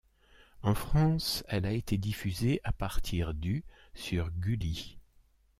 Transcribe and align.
En 0.63 0.73
France, 0.73 1.43
elle 1.47 1.67
a 1.67 1.73
été 1.73 1.99
diffusée 1.99 2.59
à 2.63 2.71
partir 2.71 3.35
du 3.35 3.63
sur 3.93 4.31
Gulli. 4.31 4.97